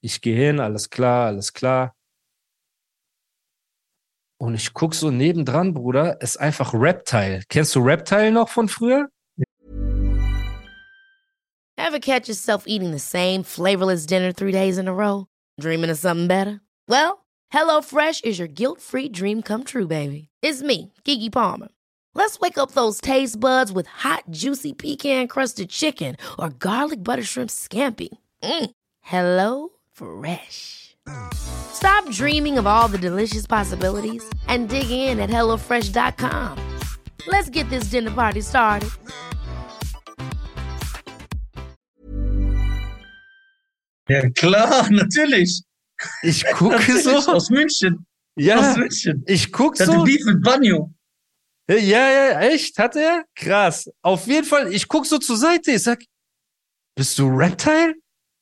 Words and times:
Ich 0.00 0.20
gehe 0.20 0.36
hin, 0.36 0.60
alles 0.60 0.90
klar, 0.90 1.26
alles 1.26 1.52
klar. 1.52 1.94
Und 4.40 4.54
ich 4.54 4.72
guck 4.72 4.94
so 4.94 5.10
nebendran, 5.10 5.74
Bruder, 5.74 6.20
ist 6.20 6.36
einfach 6.36 6.72
Reptile. 6.72 7.42
Kennst 7.48 7.74
du 7.74 7.80
Reptile 7.80 8.30
noch 8.30 8.48
von 8.48 8.68
früher? 8.68 9.08
Ever 11.76 11.98
catch 11.98 12.28
yourself 12.28 12.64
eating 12.66 12.92
the 12.92 13.00
same 13.00 13.42
flavorless 13.42 14.06
dinner 14.06 14.32
three 14.32 14.52
days 14.52 14.78
in 14.78 14.88
a 14.88 14.92
row? 14.92 15.26
Dreaming 15.60 15.90
of 15.90 15.98
something 15.98 16.28
better? 16.28 16.60
Well, 16.86 17.24
HelloFresh 17.52 18.24
is 18.24 18.38
your 18.38 18.48
guilt-free 18.48 19.08
dream 19.08 19.42
come 19.42 19.64
true, 19.64 19.86
baby. 19.86 20.28
It's 20.42 20.62
me, 20.62 20.92
Kiki 21.04 21.30
Palmer. 21.30 21.68
Let's 22.14 22.38
wake 22.38 22.58
up 22.58 22.72
those 22.72 23.00
taste 23.00 23.40
buds 23.40 23.72
with 23.72 23.86
hot, 23.86 24.24
juicy 24.30 24.74
pecan-crusted 24.74 25.70
chicken 25.70 26.16
or 26.38 26.50
garlic 26.50 27.02
butter 27.02 27.24
shrimp 27.24 27.50
scampi. 27.50 28.08
Mm. 28.42 28.70
Hello 29.00 29.70
Fresh. 29.98 30.96
Stop 31.34 32.08
dreaming 32.10 32.56
of 32.58 32.66
all 32.66 32.86
the 32.88 32.98
delicious 32.98 33.46
possibilities 33.46 34.22
and 34.46 34.68
dig 34.68 34.90
in 34.90 35.18
at 35.18 35.28
HelloFresh.com. 35.30 36.56
Let's 37.26 37.50
get 37.50 37.68
this 37.70 37.90
dinner 37.90 38.10
party 38.12 38.40
started. 38.42 38.90
Ja, 44.08 44.28
klar, 44.30 44.88
natürlich. 44.90 45.62
Ich 46.22 46.44
gucke 46.52 46.98
so. 47.02 47.16
Aus 47.32 47.50
München. 47.50 48.06
Ja, 48.36 48.58
Aus 48.60 48.76
München. 48.76 49.24
ich 49.26 49.50
guck 49.52 49.74
Der 49.74 49.86
hatte 49.88 49.98
so. 49.98 50.04
Beef 50.04 50.24
mit 50.24 50.42
Banjo. 50.42 50.94
Ja, 51.68 51.76
ja, 51.76 52.40
echt? 52.40 52.78
Hat 52.78 52.96
er? 52.96 53.24
Krass. 53.34 53.90
Auf 54.02 54.26
jeden 54.26 54.46
Fall, 54.46 54.72
ich 54.72 54.86
guck 54.88 55.04
so 55.06 55.18
zur 55.18 55.36
Seite. 55.36 55.72
Ich 55.72 55.82
sag, 55.82 56.00
bist 56.96 57.18
du 57.18 57.26
Reptile? 57.28 57.94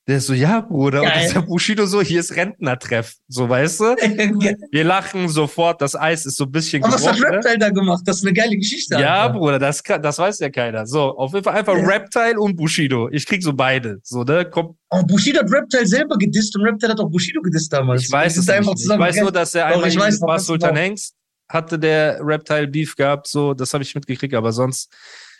Der 0.09 0.19
ist 0.19 0.27
so, 0.29 0.35
ja, 0.35 0.61
Bruder. 0.61 1.01
Und 1.03 1.09
Geil. 1.09 1.33
der 1.35 1.41
Bushido 1.41 1.85
so, 1.85 2.01
hier 2.01 2.21
ist 2.21 2.37
Rentnertreff. 2.37 3.15
So, 3.27 3.49
weißt 3.49 3.81
du? 3.81 3.85
Wir 4.71 4.85
lachen 4.85 5.29
sofort. 5.29 5.83
Das 5.83 5.97
Eis 5.97 6.27
ist 6.27 6.37
so 6.37 6.45
ein 6.45 6.53
bisschen 6.53 6.85
Aber 6.85 6.95
was 6.95 7.05
hat 7.05 7.17
gebrochen. 7.17 7.31
ne? 7.33 7.37
Reptile 7.39 7.59
da 7.59 7.71
gemacht? 7.71 8.03
Das 8.07 8.19
ist 8.19 8.23
eine 8.25 8.33
geile 8.33 8.57
Geschichte. 8.57 8.95
Ja, 9.01 9.23
Alter. 9.25 9.35
Bruder, 9.39 9.59
das, 9.59 9.83
kann- 9.83 10.01
das 10.01 10.17
weiß 10.19 10.39
ja 10.39 10.49
keiner. 10.51 10.87
So, 10.87 11.01
auf 11.17 11.33
jeden 11.33 11.43
Fall 11.43 11.57
einfach 11.57 11.77
Ja. 11.77 11.85
Reptile 11.85 12.39
und 12.39 12.55
Bushido. 12.55 13.09
Ich 13.11 13.27
krieg 13.27 13.43
so 13.43 13.53
beide. 13.53 13.99
So, 14.05 14.23
ne? 14.23 14.49
Komm, 14.49 14.77
Aber 14.91 15.03
Bushido 15.03 15.41
hat 15.41 15.51
Reptile 15.51 15.87
selber 15.87 16.17
gedisst 16.17 16.55
und 16.57 16.63
Reptile 16.63 16.93
hat 16.93 17.01
auch 17.01 17.11
Bushido 17.11 17.43
gedisst 17.43 17.73
damals. 17.73 18.05
ich 18.05 18.13
weiß 18.13 18.37
es 18.37 18.49
einfach 18.49 18.75
Ich 18.75 18.83
zusammen 18.83 19.01
weiß 19.03 19.17
nur, 19.17 19.33
dass 19.33 19.57
er 19.57 19.67
Doch, 19.69 19.75
einmal 19.75 19.89
ich 19.91 19.99
weiß 19.99 20.21
noch 20.21 20.29
ganz 20.29 20.47
Sultan. 20.47 20.77
Hengst 20.77 21.15
hatte 21.49 21.79
der 21.81 22.21
Reptile 22.23 22.69
Beef 22.69 22.95
gehabt. 22.95 23.27
So, 23.27 23.55
das 23.55 23.73
habe 23.75 23.83
ich 23.83 23.93
mitgekriegt, 23.97 24.35
aber 24.35 24.53
sonst, 24.53 24.93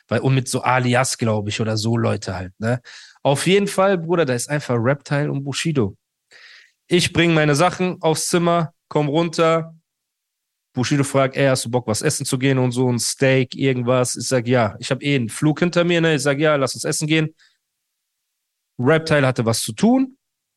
weil, 0.09 0.21
und 0.21 0.35
mit 0.35 0.49
so 0.49 0.61
Alias, 0.63 1.19
glaube 1.19 1.51
ich, 1.51 1.61
oder 1.61 1.77
so 1.77 1.97
Leute 1.97 2.35
halt, 2.37 2.53
ne? 2.59 2.81
Auf 3.27 3.49
jeden 3.49 3.67
Fall, 3.67 3.99
Bruder, 3.99 4.25
da 4.25 4.35
ist 4.35 4.49
einfach 4.49 4.77
Reptile 4.79 5.33
und 5.33 5.43
Bushido. 5.43 5.97
Ich 6.87 7.13
bringe 7.13 7.35
meine 7.35 7.57
Sachen 7.57 8.01
aufs 8.01 8.29
Zimmer, 8.29 8.73
komm 8.87 9.09
runter. 9.09 9.75
Bushido 10.73 11.03
fragt, 11.03 11.37
ey, 11.37 11.49
hast 11.49 11.65
du 11.65 11.71
Bock, 11.73 11.89
was 11.89 12.03
essen 12.03 12.25
zu 12.25 12.39
gehen 12.39 12.57
und 12.57 12.71
so, 12.71 12.89
ein 12.89 13.01
Steak, 13.01 13.57
irgendwas? 13.57 14.15
Ich 14.15 14.29
sag, 14.29 14.47
ja. 14.47 14.77
Ich 14.79 14.93
habe 14.93 15.03
eh 15.05 15.17
einen 15.17 15.29
Flug 15.29 15.59
hinter 15.59 15.83
mir, 15.83 16.01
ne? 16.01 16.15
Ich 16.15 16.23
sag, 16.23 16.39
ja, 16.39 16.55
lass 16.55 16.75
uns 16.75 16.85
essen 16.85 17.09
gehen. 17.09 17.35
Reptile 18.79 19.27
hatte 19.27 19.45
was 19.45 19.61
zu 19.61 19.73
tun, 19.73 20.17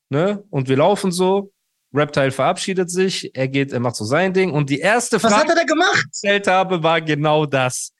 ne? 0.10 0.44
Und 0.52 0.70
wir 0.70 0.78
laufen 0.78 1.12
so. 1.12 1.52
Reptile 1.92 2.30
verabschiedet 2.30 2.92
sich, 2.92 3.36
er 3.36 3.48
geht, 3.48 3.72
er 3.72 3.80
macht 3.80 3.96
so 3.96 4.06
sein 4.06 4.32
Ding. 4.32 4.52
Und 4.52 4.70
die 4.70 4.78
erste 4.78 5.20
Frage, 5.20 5.56
die 5.56 5.62
ich 5.62 6.12
gestellt 6.12 6.46
habe, 6.46 6.84
war 6.84 7.02
genau 7.02 7.48
das. 7.48 7.94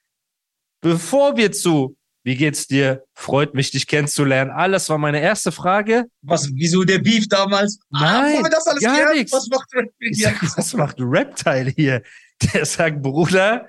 Bevor 0.80 1.36
wir 1.36 1.50
zu, 1.50 1.96
wie 2.22 2.36
geht's 2.36 2.66
dir? 2.66 3.04
Freut 3.14 3.54
mich, 3.54 3.70
dich 3.70 3.86
kennenzulernen. 3.86 4.50
Alles 4.50 4.88
war 4.88 4.98
meine 4.98 5.20
erste 5.20 5.52
Frage. 5.52 6.04
Was, 6.22 6.50
wieso 6.54 6.84
der 6.84 6.98
Beef 6.98 7.28
damals? 7.28 7.78
ah, 7.92 8.22
Nein, 8.22 8.42
wir 8.44 8.50
das 8.50 8.66
alles 8.66 8.82
gar 8.82 9.14
nichts. 9.14 9.32
Was 9.32 9.48
macht 9.48 9.68
Reptile 9.74 10.10
hier? 10.12 10.28
sag, 10.28 10.56
was 10.58 10.74
macht 10.74 10.96
Reptile 10.98 11.70
hier? 11.70 12.02
Der 12.52 12.64
sagt, 12.66 13.02
Bruder, 13.02 13.68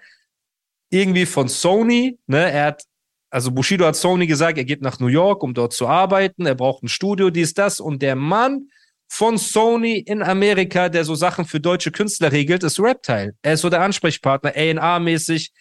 irgendwie 0.90 1.26
von 1.26 1.48
Sony, 1.48 2.18
ne, 2.28 2.52
er 2.52 2.66
hat, 2.68 2.84
also 3.30 3.52
Bushido 3.52 3.86
hat 3.86 3.96
Sony 3.96 4.28
gesagt, 4.28 4.58
er 4.58 4.66
geht 4.66 4.82
nach 4.82 5.00
New 5.00 5.08
York, 5.08 5.44
um 5.44 5.54
dort 5.54 5.74
zu 5.74 5.88
arbeiten, 5.88 6.46
er 6.46 6.56
braucht 6.56 6.84
ein 6.84 6.90
Studio, 6.90 7.30
dies, 7.30 7.54
das, 7.54 7.80
und 7.80 8.02
der 8.02 8.16
Mann 8.16 8.70
von 9.08 9.38
Sony 9.38 9.98
in 10.00 10.22
Amerika, 10.22 10.88
der 10.90 11.04
so 11.04 11.16
Sachen 11.16 11.46
für 11.46 11.60
deutsche 11.60 11.92
Künstler 11.92 12.32
regelt, 12.32 12.64
ist 12.64 12.80
Reptile. 12.80 13.34
Er 13.42 13.54
ist 13.54 13.62
so 13.62 13.70
der 13.70 13.82
Ansprechpartner, 13.82 14.52
A&R-mäßig, 14.52 15.52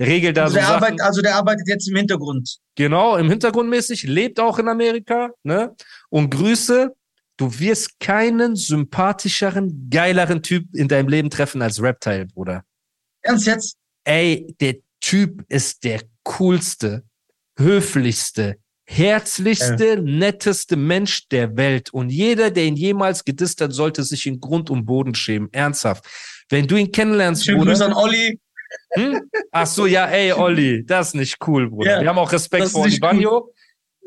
regelt 0.00 0.36
da 0.36 0.44
Also 0.44 0.54
so 0.54 0.58
der, 0.58 0.66
Sachen. 0.66 0.74
arbeitet, 0.82 1.00
also 1.02 1.22
der 1.22 1.34
arbeitet 1.36 1.68
jetzt 1.68 1.88
im 1.88 1.96
Hintergrund. 1.96 2.58
Genau, 2.74 3.16
im 3.16 3.28
Hintergrund 3.28 3.68
mäßig, 3.68 4.04
lebt 4.04 4.40
auch 4.40 4.58
in 4.58 4.68
Amerika, 4.68 5.30
ne? 5.42 5.74
Und 6.08 6.30
Grüße, 6.30 6.94
du 7.36 7.58
wirst 7.58 8.00
keinen 8.00 8.56
sympathischeren, 8.56 9.88
geileren 9.90 10.42
Typ 10.42 10.74
in 10.74 10.88
deinem 10.88 11.08
Leben 11.08 11.30
treffen 11.30 11.62
als 11.62 11.82
Reptile, 11.82 12.26
Bruder. 12.26 12.64
Ernst 13.22 13.46
jetzt? 13.46 13.76
Ey, 14.04 14.54
der 14.60 14.76
Typ 15.00 15.44
ist 15.48 15.84
der 15.84 16.00
coolste, 16.24 17.04
höflichste, 17.58 18.56
herzlichste, 18.86 20.00
netteste 20.02 20.76
Mensch 20.76 21.28
der 21.28 21.56
Welt. 21.56 21.90
Und 21.92 22.10
jeder, 22.10 22.50
der 22.50 22.64
ihn 22.64 22.76
jemals 22.76 23.24
gedisst 23.24 23.60
hat, 23.60 23.72
sollte 23.72 24.02
sich 24.02 24.26
in 24.26 24.40
Grund 24.40 24.68
und 24.70 24.84
Boden 24.84 25.14
schämen. 25.14 25.48
Ernsthaft. 25.52 26.04
Wenn 26.48 26.66
du 26.66 26.76
ihn 26.76 26.90
kennenlernst, 26.90 27.44
Schönen 27.44 27.58
Bruder. 27.58 27.72
Grüße 27.72 27.84
an 27.86 27.92
Olli. 27.92 28.40
Hm? 28.94 29.20
Ach 29.52 29.66
so, 29.66 29.86
ja, 29.86 30.06
ey, 30.06 30.32
Olli, 30.32 30.84
das 30.86 31.08
ist 31.08 31.14
nicht 31.14 31.36
cool, 31.46 31.68
Bruder. 31.70 31.96
Ja, 31.96 32.00
Wir 32.02 32.08
haben 32.08 32.18
auch 32.18 32.32
Respekt 32.32 32.68
vor 32.68 32.82
Olli. 32.82 32.98
Banjo. 32.98 33.52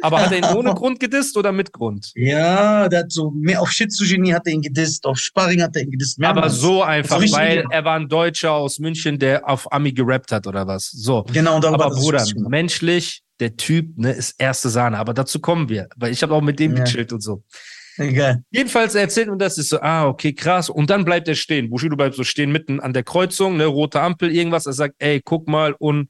Aber 0.02 0.20
hat 0.22 0.32
er 0.34 0.40
ihn 0.40 0.58
ohne 0.58 0.74
Grund 0.76 1.00
gedisst 1.00 1.38
oder 1.38 1.52
mit 1.52 1.72
Grund? 1.72 2.12
Ja, 2.16 2.90
der 2.90 3.02
hat 3.02 3.12
so 3.12 3.32
mehr 3.32 3.62
auf 3.62 3.70
Shit-Genie 3.72 4.34
hat 4.34 4.42
er 4.48 4.54
ihn 4.54 4.62
gedisst, 4.62 5.06
auf 5.06 5.18
Sparring 5.18 5.62
hat 5.62 5.76
er 5.76 5.84
ihn 5.84 5.92
gedisst. 5.92 6.18
Aber 6.22 6.34
mehrmals. 6.42 6.56
so 6.60 6.82
einfach, 6.84 7.22
richtig 7.22 7.38
weil 7.40 7.64
er 7.70 7.86
war 7.86 7.96
ein 7.96 8.10
Deutscher 8.10 8.52
aus 8.52 8.80
München, 8.80 9.18
der 9.20 9.48
auf 9.48 9.72
Ami 9.72 9.94
gerappt 9.94 10.32
hat 10.32 10.48
oder 10.48 10.68
was. 10.68 10.90
So. 10.92 11.24
Genau, 11.32 11.60
darüber 11.60 11.86
Aber 11.86 11.96
er 11.96 12.00
Bruder, 12.02 12.26
menschlich, 12.50 13.22
der 13.40 13.56
Typ, 13.56 13.98
ne, 13.98 14.12
ist 14.12 14.36
erste 14.40 14.70
Sahne. 14.70 14.98
Aber 14.98 15.14
dazu 15.14 15.40
kommen 15.40 15.70
wir. 15.70 15.88
Weil 15.96 16.12
ich 16.12 16.22
habe 16.24 16.34
auch 16.34 16.42
mit 16.42 16.60
dem 16.60 16.76
Ja. 16.76 16.84
gechillt 16.84 17.14
und 17.14 17.22
so. 17.22 17.44
Egal. 17.98 18.44
Jedenfalls 18.50 18.96
er 18.96 19.02
erzählt 19.02 19.30
und 19.30 19.40
das 19.40 19.58
ist 19.58 19.70
so, 19.70 19.80
ah, 19.82 20.08
okay, 20.08 20.34
krass. 20.34 20.70
Und 20.70 20.90
dann 20.90 21.06
bleibt 21.06 21.28
er 21.28 21.36
stehen. 21.36 21.70
Bushido 21.70 21.96
bleibt 21.96 22.16
so 22.16 22.24
stehen 22.24 22.52
mitten 22.52 22.80
an 22.80 22.94
der 22.94 23.04
Kreuzung, 23.04 23.58
ne, 23.58 23.66
rote 23.66 24.02
Ampel, 24.02 24.32
irgendwas. 24.36 24.66
Er 24.66 24.74
sagt, 24.74 24.96
ey, 25.00 25.22
guck 25.24 25.48
mal 25.48 25.76
und 25.78 26.10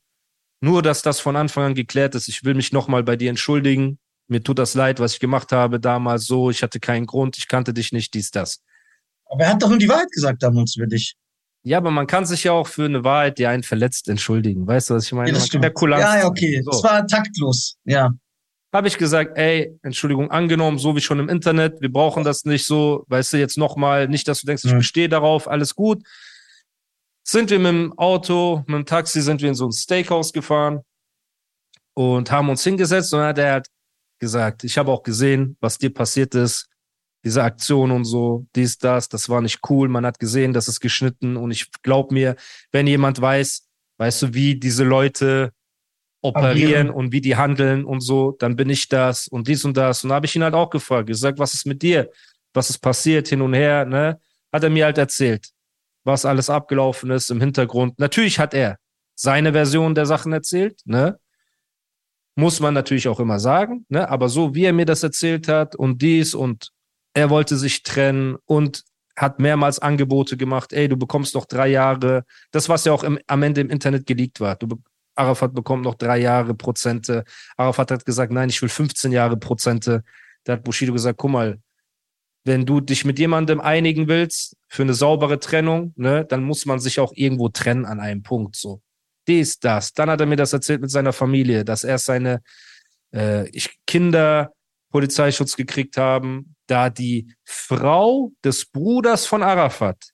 nur, 0.62 0.82
dass 0.82 1.02
das 1.02 1.20
von 1.20 1.36
Anfang 1.36 1.66
an 1.66 1.76
geklärt 1.76 2.16
ist. 2.16 2.30
Ich 2.30 2.46
will 2.46 2.54
mich 2.54 2.72
nochmal 2.72 3.04
bei 3.04 3.18
dir 3.18 3.30
entschuldigen. 3.30 4.00
Mir 4.28 4.42
tut 4.42 4.60
das 4.60 4.76
leid, 4.76 5.02
was 5.02 5.16
ich 5.16 5.20
gemacht 5.20 5.52
habe 5.52 5.80
damals 5.80 6.26
so. 6.26 6.50
Ich 6.50 6.64
hatte 6.64 6.80
keinen 6.80 7.06
Grund. 7.06 7.38
Ich 7.38 7.50
kannte 7.50 7.74
dich 7.74 7.92
nicht, 7.92 8.14
dies, 8.14 8.32
das. 8.32 8.62
Aber 9.26 9.44
er 9.44 9.50
hat 9.52 9.62
doch 9.62 9.70
nur 9.70 9.78
die 9.78 9.90
Wahrheit 9.90 10.10
gesagt 10.12 10.42
damals 10.42 10.76
für 10.76 10.88
dich. 10.88 11.16
Ja, 11.64 11.78
aber 11.78 11.92
man 11.92 12.08
kann 12.08 12.26
sich 12.26 12.44
ja 12.44 12.52
auch 12.52 12.68
für 12.68 12.86
eine 12.86 13.04
Wahrheit, 13.04 13.38
die 13.38 13.48
einen 13.48 13.64
verletzt, 13.64 14.10
entschuldigen. 14.10 14.68
Weißt 14.68 14.90
du, 14.90 14.96
was 14.96 15.06
ich 15.06 15.14
meine? 15.14 15.30
Ja, 15.30 15.34
das 15.34 15.44
man 15.44 15.48
stimmt. 15.48 15.64
ja 15.64 15.70
Ja, 16.00 16.28
okay. 16.28 16.62
So. 16.64 16.72
Das 16.72 16.84
war 16.84 17.08
taktlos. 17.08 17.78
Ja. 17.86 18.14
Habe 18.74 18.88
ich 18.88 18.98
gesagt, 18.98 19.38
ey, 19.38 19.78
Entschuldigung 19.84 20.32
angenommen, 20.32 20.80
so 20.80 20.96
wie 20.96 21.02
schon 21.02 21.20
im 21.20 21.30
Internet, 21.30 21.80
wir 21.80 21.92
brauchen 21.92 22.24
das 22.24 22.44
nicht 22.44 22.66
so, 22.66 23.06
weißt 23.08 23.34
du, 23.34 23.38
jetzt 23.38 23.58
nochmal, 23.58 24.08
nicht, 24.08 24.28
dass 24.28 24.42
du 24.42 24.48
denkst, 24.48 24.66
ich 24.66 24.72
Ja. 24.72 24.78
bestehe 24.78 25.08
darauf, 25.10 25.48
alles 25.48 25.76
gut. 25.76 26.04
Sind 27.26 27.52
wir 27.52 27.60
mit 27.60 27.70
dem 27.70 27.98
Auto, 27.98 28.64
mit 28.68 28.76
dem 28.76 28.86
Taxi, 28.86 29.22
sind 29.22 29.42
wir 29.42 29.50
in 29.50 29.56
so 29.56 29.68
ein 29.68 29.72
Steakhouse 29.72 30.34
gefahren 30.34 30.82
und 31.94 32.32
haben 32.32 32.50
uns 32.50 32.64
hingesetzt 32.64 33.14
und 33.14 33.20
dann 33.20 33.30
hat 33.30 33.38
er 33.38 33.52
halt 33.54 33.68
gesagt, 34.20 34.64
ich 34.64 34.78
habe 34.78 34.92
auch 34.92 35.04
gesehen, 35.04 35.56
was 35.62 35.78
dir 35.78 35.94
passiert 35.94 36.34
ist, 36.36 36.68
diese 37.24 37.44
Aktion 37.44 37.92
und 37.92 38.04
so, 38.06 38.46
dies, 38.56 38.78
das, 38.78 39.08
das 39.08 39.30
war 39.30 39.42
nicht 39.42 39.60
cool, 39.70 39.88
man 39.88 40.06
hat 40.06 40.20
gesehen, 40.20 40.52
das 40.52 40.68
ist 40.68 40.80
geschnitten 40.80 41.38
und 41.38 41.52
ich 41.52 41.72
glaub 41.84 42.12
mir, 42.12 42.36
wenn 42.72 42.88
jemand 42.88 43.22
weiß, 43.22 43.68
weißt 44.00 44.22
du, 44.24 44.34
wie 44.34 44.60
diese 44.60 44.84
Leute 44.84 45.54
operieren 46.24 46.90
und 46.90 47.12
wie 47.12 47.22
die 47.22 47.36
handeln 47.36 47.84
und 47.84 48.02
so, 48.02 48.32
dann 48.32 48.56
bin 48.56 48.70
ich 48.70 48.88
das 48.88 49.28
und 49.28 49.48
dies 49.48 49.66
und 49.66 49.76
das. 49.76 50.04
Und 50.04 50.10
da 50.10 50.16
habe 50.16 50.26
ich 50.26 50.36
ihn 50.36 50.44
halt 50.44 50.54
auch 50.54 50.70
gefragt, 50.70 51.08
gesagt, 51.08 51.38
was 51.38 51.54
ist 51.54 51.66
mit 51.66 51.82
dir? 51.82 52.10
Was 52.54 52.70
ist 52.70 52.80
passiert 52.80 53.28
hin 53.28 53.42
und 53.42 53.54
her, 53.54 53.86
ne? 53.86 54.20
Hat 54.52 54.64
er 54.64 54.70
mir 54.70 54.86
halt 54.86 54.98
erzählt, 54.98 55.50
was 56.04 56.26
alles 56.26 56.50
abgelaufen 56.50 57.12
ist 57.12 57.30
im 57.30 57.42
Hintergrund. 57.42 58.00
Natürlich 58.00 58.40
hat 58.40 58.54
er 58.54 58.78
seine 59.16 59.52
Version 59.52 59.96
der 59.96 60.06
Sachen 60.06 60.32
erzählt, 60.32 60.80
ne? 60.86 61.20
Muss 62.36 62.60
man 62.60 62.74
natürlich 62.74 63.08
auch 63.08 63.20
immer 63.20 63.40
sagen, 63.40 63.86
ne? 63.90 64.10
Aber 64.10 64.30
so 64.30 64.56
wie 64.56 64.64
er 64.64 64.74
mir 64.74 64.86
das 64.86 65.04
erzählt 65.04 65.50
hat 65.50 65.76
und 65.76 66.02
dies 66.02 66.34
und 66.34 66.72
er 67.14 67.30
wollte 67.30 67.58
sich 67.58 67.84
trennen 67.84 68.38
und 68.46 68.84
hat 69.16 69.40
mehrmals 69.40 69.80
Angebote 69.80 70.38
gemacht, 70.38 70.74
ey, 70.74 70.88
du 70.88 70.98
bekommst 70.98 71.36
noch 71.36 71.46
drei 71.46 71.68
Jahre. 71.68 72.26
Das, 72.52 72.70
was 72.70 72.86
ja 72.86 72.94
auch 72.94 73.04
im, 73.04 73.20
am 73.28 73.44
Ende 73.44 73.62
im 73.62 73.70
Internet 73.70 74.06
geleakt 74.06 74.40
war. 74.40 74.56
Du, 74.56 74.80
Arafat 75.16 75.54
bekommt 75.54 75.84
noch 75.84 75.96
drei 75.96 76.20
Jahre 76.20 76.54
Prozente. 76.54 77.24
Arafat 77.58 77.92
hat 77.92 78.06
gesagt, 78.06 78.32
nein, 78.32 78.50
ich 78.50 78.62
will 78.62 78.70
15 78.70 79.12
Jahre 79.12 79.38
Prozente. 79.38 80.04
Da 80.44 80.54
hat 80.54 80.64
Bushido 80.64 80.94
gesagt, 80.94 81.18
guck 81.18 81.32
mal, 81.32 81.60
wenn 82.46 82.66
du 82.66 82.82
dich 82.82 83.06
mit 83.06 83.20
jemandem 83.20 83.62
einigen 83.62 84.08
willst 84.08 84.58
für 84.68 84.82
eine 84.84 84.94
saubere 84.94 85.40
Trennung, 85.40 85.94
ne, 85.96 86.26
dann 86.26 86.44
muss 86.44 86.66
man 86.66 86.80
sich 86.80 87.00
auch 87.00 87.14
irgendwo 87.16 87.50
trennen 87.50 87.86
an 87.86 88.00
einem 88.00 88.24
Punkt, 88.24 88.56
so. 88.56 88.82
Dies, 89.28 89.58
das. 89.60 89.94
Dann 89.94 90.10
hat 90.10 90.20
er 90.20 90.26
mir 90.28 90.36
das 90.36 90.52
erzählt 90.52 90.82
mit 90.82 90.92
seiner 90.92 91.14
Familie, 91.14 91.64
dass 91.64 91.86
er 91.86 91.98
seine 91.98 92.42
äh, 93.12 93.50
Kinder 93.88 94.52
Polizeischutz 94.92 95.56
gekriegt 95.56 95.96
haben, 95.96 96.56
da 96.68 96.90
die 96.90 97.34
Frau 97.46 98.32
des 98.44 98.66
Bruders 98.66 99.26
von 99.26 99.42
Arafat 99.42 100.10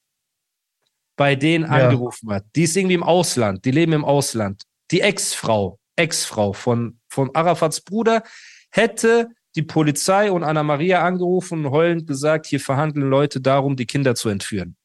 bei 1.15 1.35
denen 1.35 1.65
Ja. 1.65 1.87
angerufen 1.87 2.31
hat. 2.31 2.45
Die 2.55 2.63
ist 2.63 2.77
irgendwie 2.77 2.95
im 2.95 3.03
Ausland, 3.03 3.65
die 3.65 3.71
leben 3.71 3.93
im 3.93 4.05
Ausland. 4.05 4.63
Die 4.91 5.01
Ex-Frau, 5.01 5.80
Ex-Frau 5.95 6.53
von, 6.53 7.00
von 7.09 7.33
Arafats 7.36 7.81
Bruder 7.81 8.24
hätte 8.71 9.30
die 9.56 9.63
Polizei 9.63 10.31
und 10.31 10.44
Anna 10.44 10.63
Maria 10.63 11.03
angerufen 11.03 11.65
und 11.65 11.71
heulend 11.71 12.07
gesagt, 12.07 12.45
hier 12.45 12.59
verhandeln 12.59 13.09
Leute 13.09 13.41
darum, 13.41 13.75
die 13.75 13.86
Kinder 13.86 14.15
zu 14.15 14.30
entführen. 14.30 14.75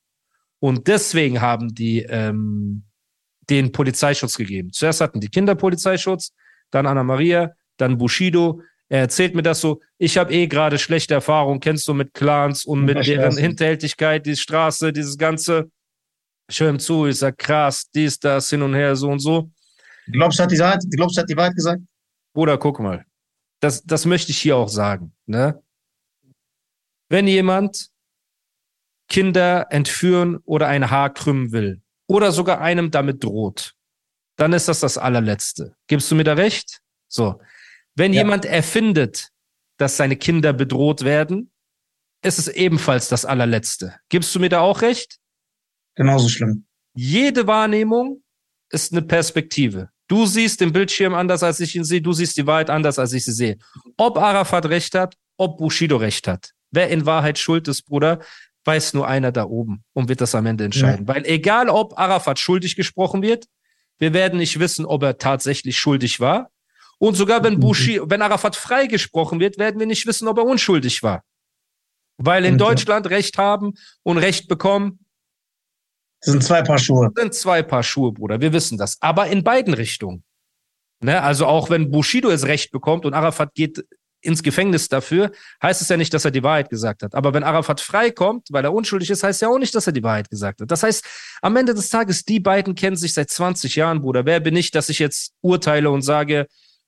Und 0.58 0.88
deswegen 0.88 1.40
haben 1.40 1.74
die 1.74 2.00
ähm, 2.02 2.84
den 3.50 3.72
Polizeischutz 3.72 4.36
gegeben. 4.36 4.72
Zuerst 4.72 5.00
hatten 5.00 5.20
die 5.20 5.28
Kinder 5.28 5.54
Polizeischutz, 5.54 6.32
dann 6.70 6.86
Anna 6.86 7.02
Maria, 7.02 7.52
dann 7.76 7.98
Bushido. 7.98 8.62
Er 8.88 9.00
erzählt 9.00 9.34
mir 9.34 9.42
das 9.42 9.60
so, 9.60 9.80
ich 9.98 10.16
habe 10.16 10.32
eh 10.32 10.46
gerade 10.46 10.78
schlechte 10.78 11.14
Erfahrungen, 11.14 11.60
kennst 11.60 11.86
du 11.88 11.94
mit 11.94 12.14
Clans 12.14 12.64
und 12.64 12.84
mit 12.84 13.06
deren 13.06 13.32
Straße. 13.32 13.40
Hinterhältigkeit, 13.40 14.26
die 14.26 14.36
Straße, 14.36 14.92
dieses 14.92 15.18
ganze. 15.18 15.70
Ich 16.48 16.60
höre 16.60 16.70
ihm 16.70 16.78
zu, 16.78 17.06
ich 17.06 17.18
sag 17.18 17.38
krass, 17.38 17.90
dies, 17.94 18.18
das, 18.18 18.50
hin 18.50 18.62
und 18.62 18.74
her, 18.74 18.96
so 18.96 19.08
und 19.08 19.18
so. 19.18 19.50
Du 20.06 20.12
glaubst, 20.12 20.38
er 20.38 20.44
hat 20.44 20.52
die 20.52 20.58
Wahrheit, 20.58 20.82
du 20.84 20.96
glaubst, 20.96 21.18
hat 21.18 21.28
die 21.28 21.36
Wahrheit 21.36 21.54
gesagt? 21.54 21.82
Bruder, 22.34 22.58
guck 22.58 22.80
mal. 22.80 23.04
Das, 23.60 23.82
das 23.84 24.04
möchte 24.06 24.30
ich 24.32 24.38
hier 24.38 24.56
auch 24.56 24.68
sagen. 24.68 25.14
Ne? 25.26 25.62
Wenn 27.08 27.26
jemand 27.26 27.90
Kinder 29.08 29.66
entführen 29.70 30.38
oder 30.44 30.66
ein 30.68 30.90
Haar 30.90 31.12
krümmen 31.12 31.52
will 31.52 31.82
oder 32.06 32.32
sogar 32.32 32.60
einem 32.60 32.90
damit 32.90 33.22
droht, 33.22 33.74
dann 34.36 34.52
ist 34.52 34.68
das 34.68 34.80
das 34.80 34.98
allerletzte. 34.98 35.76
Gibst 35.86 36.10
du 36.10 36.14
mir 36.16 36.24
da 36.24 36.34
recht? 36.34 36.80
So. 37.08 37.40
Wenn 37.94 38.12
Ja. 38.12 38.22
jemand 38.22 38.44
erfindet, 38.44 39.28
dass 39.78 39.96
seine 39.96 40.16
Kinder 40.16 40.52
bedroht 40.52 41.04
werden, 41.04 41.52
ist 42.22 42.38
es 42.38 42.48
ebenfalls 42.48 43.08
das 43.08 43.24
allerletzte. 43.24 43.96
Gibst 44.08 44.34
du 44.34 44.40
mir 44.40 44.48
da 44.48 44.60
auch 44.60 44.82
recht? 44.82 45.18
Genauso 45.94 46.28
schlimm. 46.28 46.66
jede 46.96 47.46
Wahrnehmung 47.46 48.22
ist 48.70 48.92
eine 48.92 49.02
Perspektive. 49.02 49.90
Du 50.08 50.26
siehst 50.26 50.60
den 50.60 50.72
Bildschirm 50.72 51.14
anders, 51.14 51.42
als 51.42 51.60
ich 51.60 51.74
ihn 51.76 51.84
sehe. 51.84 52.02
Du 52.02 52.12
siehst 52.12 52.36
die 52.36 52.46
Wahrheit 52.46 52.70
anders, 52.70 52.98
als 52.98 53.12
ich 53.12 53.24
sie 53.24 53.32
sehe. 53.32 53.58
Ob 53.96 54.18
Arafat 54.18 54.66
recht 54.66 54.94
hat, 54.94 55.14
ob 55.36 55.58
Bushido 55.58 55.96
recht 55.96 56.28
hat. 56.28 56.50
Wer 56.70 56.88
in 56.90 57.06
Wahrheit 57.06 57.38
schuld 57.38 57.68
ist, 57.68 57.82
Bruder, 57.82 58.20
weiß 58.64 58.94
nur 58.94 59.06
einer 59.06 59.32
da 59.32 59.44
oben 59.44 59.84
und 59.92 60.08
wird 60.08 60.20
das 60.20 60.34
am 60.34 60.46
Ende 60.46 60.64
entscheiden. 60.64 61.06
Weil 61.06 61.24
egal, 61.26 61.68
ob 61.68 61.98
Arafat 61.98 62.38
schuldig 62.38 62.76
gesprochen 62.76 63.22
wird, 63.22 63.46
wir 63.98 64.12
werden 64.12 64.38
nicht 64.38 64.58
wissen, 64.58 64.84
ob 64.84 65.02
er 65.02 65.18
tatsächlich 65.18 65.78
schuldig 65.78 66.20
war. 66.20 66.50
Und 66.98 67.14
sogar 67.14 67.42
wenn 67.44 67.60
Bushido, 67.60 68.08
wenn 68.08 68.22
Arafat 68.22 68.56
freigesprochen 68.56 69.40
wird, 69.40 69.58
werden 69.58 69.78
wir 69.78 69.86
nicht 69.86 70.06
wissen, 70.06 70.28
ob 70.28 70.38
er 70.38 70.44
unschuldig 70.44 71.02
war. 71.02 71.22
Weil 72.16 72.44
in 72.44 72.54
ja. 72.54 72.58
Deutschland 72.58 73.08
Recht 73.10 73.38
haben 73.38 73.74
und 74.02 74.18
Recht 74.18 74.48
bekommen, 74.48 75.03
Das 76.24 76.32
sind 76.32 76.42
zwei 76.42 76.62
Paar 76.62 76.78
Schuhe. 76.78 77.10
sind 77.14 77.34
zwei 77.34 77.62
Paar 77.62 77.82
Schuhe, 77.82 78.12
Bruder. 78.12 78.40
Wir 78.40 78.52
wissen 78.52 78.78
das. 78.78 78.96
Aber 79.00 79.26
in 79.26 79.44
beiden 79.44 79.74
Richtungen. 79.74 80.24
Ne? 81.00 81.22
Also 81.22 81.46
auch 81.46 81.68
wenn 81.68 81.90
Bushido 81.90 82.30
es 82.30 82.46
recht 82.46 82.72
bekommt 82.72 83.04
und 83.04 83.12
Arafat 83.12 83.54
geht 83.54 83.84
ins 84.22 84.42
Gefängnis 84.42 84.88
dafür, 84.88 85.32
heißt 85.62 85.82
es 85.82 85.88
ja 85.90 85.98
nicht, 85.98 86.14
dass 86.14 86.24
er 86.24 86.30
die 86.30 86.42
Wahrheit 86.42 86.70
gesagt 86.70 87.02
hat. 87.02 87.14
Aber 87.14 87.34
wenn 87.34 87.44
Arafat 87.44 87.82
freikommt, 87.82 88.48
weil 88.50 88.64
er 88.64 88.72
unschuldig 88.72 89.10
ist, 89.10 89.22
heißt 89.22 89.42
ja 89.42 89.48
auch 89.48 89.58
nicht, 89.58 89.74
dass 89.74 89.86
er 89.86 89.92
die 89.92 90.02
Wahrheit 90.02 90.30
gesagt 90.30 90.62
hat. 90.62 90.70
Das 90.70 90.82
heißt, 90.82 91.04
am 91.42 91.56
Ende 91.56 91.74
des 91.74 91.90
Tages, 91.90 92.24
die 92.24 92.40
beiden 92.40 92.74
kennen 92.74 92.96
sich 92.96 93.12
seit 93.12 93.28
20 93.28 93.76
Jahren, 93.76 94.00
Bruder. 94.00 94.24
Wer 94.24 94.40
bin 94.40 94.56
ich, 94.56 94.70
dass 94.70 94.88
ich 94.88 94.98
jetzt 94.98 95.34
urteile 95.42 95.90
und 95.90 96.00
sage, 96.00 96.46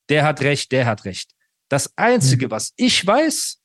der 0.08 0.24
hat 0.24 0.40
recht, 0.40 0.72
der 0.72 0.86
hat 0.86 1.04
recht. 1.04 1.32
Das 1.68 1.92
Einzige, 1.96 2.50
was 2.50 2.72
ich 2.76 3.06
weiß, 3.06 3.58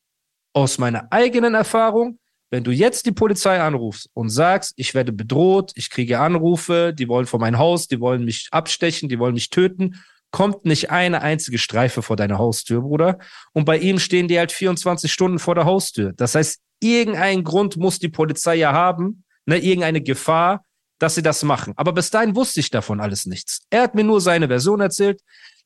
aus 0.54 0.78
meiner 0.78 1.08
eigenen 1.12 1.54
Erfahrung, 1.54 2.20
wenn 2.52 2.64
du 2.66 2.72
jetzt 2.72 3.06
die 3.06 3.14
Polizei 3.14 3.60
anrufst 3.60 4.10
und 4.14 4.30
sagst, 4.30 4.74
ich 4.76 4.94
werde 4.94 5.14
bedroht, 5.14 5.72
ich 5.76 5.90
kriege 5.90 6.20
Anrufe, 6.20 6.94
die 6.94 7.08
wollen 7.08 7.26
vor 7.26 7.40
mein 7.40 7.58
Haus, 7.58 7.88
die 7.88 8.02
wollen 8.02 8.26
mich 8.26 8.50
abstechen, 8.52 9.10
die 9.10 9.20
wollen 9.20 9.34
mich 9.34 9.50
töten, 9.50 10.04
kommt 10.32 10.66
nicht 10.66 10.92
eine 10.92 11.22
einzige 11.22 11.58
Streife 11.58 12.02
vor 12.02 12.18
deine 12.18 12.38
Haustür, 12.38 12.82
Bruder. 12.82 13.20
Und 13.54 13.66
bei 13.66 13.78
ihm 13.78 14.00
stehen 14.00 14.28
die 14.28 14.38
halt 14.38 14.52
24 14.52 15.12
Stunden 15.12 15.40
vor 15.40 15.56
der 15.56 15.66
Haustür. 15.66 16.14
Das 16.18 16.36
heißt, 16.36 16.60
irgendeinen 16.82 17.44
Grund 17.44 17.78
muss 17.78 18.00
die 18.00 18.10
Polizei 18.10 18.56
ja 18.56 18.74
haben, 18.74 19.24
ne, 19.46 19.58
irgendeine 19.58 20.02
Gefahr, 20.02 20.66
dass 21.00 21.16
sie 21.16 21.24
das 21.24 21.44
machen. 21.44 21.74
Aber 21.78 21.94
bis 21.94 22.12
dahin 22.12 22.36
wusste 22.36 22.60
ich 22.60 22.70
davon 22.70 23.00
alles 23.00 23.26
nichts. 23.26 23.62
Er 23.70 23.84
hat 23.84 23.96
mir 23.96 24.04
nur 24.04 24.22
seine 24.22 24.48
Version 24.48 24.82
erzählt. 24.82 25.22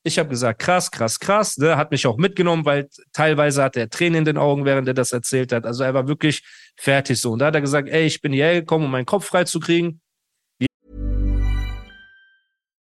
Ich 0.07 0.19
habe 0.19 0.29
gesagt, 0.29 0.61
krass, 0.61 0.91
krass, 0.91 1.19
krass. 1.19 1.57
Ne, 1.57 1.77
hat 1.77 1.89
mich 1.89 2.05
auch 2.05 2.17
mitgenommen, 2.17 2.63
weil 2.63 2.87
teilweise 3.11 3.63
hatte 3.63 3.79
er 3.79 3.89
Tränen 3.89 4.19
in 4.19 4.25
den 4.25 4.37
Augen, 4.37 4.63
während 4.63 4.87
er 4.87 4.93
das 4.93 5.11
erzählt 5.11 5.51
hat. 5.51 5.65
Also 5.65 5.83
er 5.83 5.95
war 5.95 6.07
wirklich 6.07 6.43
fertig 6.77 7.19
so. 7.19 7.31
Und 7.31 7.39
da 7.39 7.47
hat 7.47 7.55
er 7.55 7.61
gesagt, 7.61 7.89
ey, 7.89 8.05
ich 8.05 8.21
bin 8.21 8.31
hierher 8.31 8.61
gekommen, 8.61 8.85
um 8.85 8.91
meinen 8.91 9.07
Kopf 9.07 9.25
freizukriegen. 9.25 9.99